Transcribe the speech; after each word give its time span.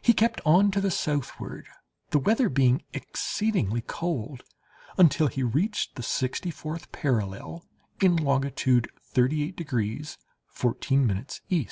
He 0.00 0.12
kept 0.12 0.40
on 0.44 0.70
to 0.70 0.80
the 0.80 0.92
southward, 0.92 1.66
the 2.10 2.20
weather 2.20 2.48
being 2.48 2.84
exceedingly 2.92 3.80
cold, 3.84 4.44
until 4.96 5.26
he 5.26 5.42
reached 5.42 5.96
the 5.96 6.04
sixty 6.04 6.52
fourth 6.52 6.92
parallel, 6.92 7.64
in 8.00 8.14
longitude 8.14 8.88
38 9.02 9.56
degrees 9.56 10.18
14' 10.52 11.26
E. 11.50 11.62